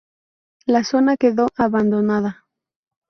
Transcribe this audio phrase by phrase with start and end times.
[0.65, 2.47] La zona quedó abandonada.